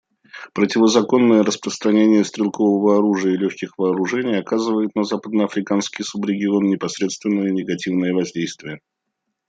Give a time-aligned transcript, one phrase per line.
[0.55, 8.81] Противозаконное распространение стрелкового оружия и легких вооружений оказывает на западноафриканский субрегион непосредственное негативное воздействие.